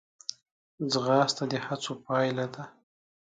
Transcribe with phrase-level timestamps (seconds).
[0.91, 2.63] ځغاسته د هڅو پایله ده